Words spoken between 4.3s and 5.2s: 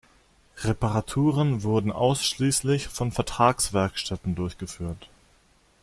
durchgeführt.